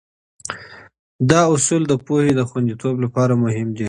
دا 1.29 1.41
اصول 1.55 1.81
د 1.87 1.93
پوهې 2.05 2.31
د 2.35 2.41
خونديتوب 2.49 2.95
لپاره 3.03 3.33
مهم 3.43 3.67
دي. 3.75 3.79